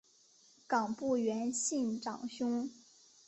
[0.67, 2.67] 冈部元信长兄。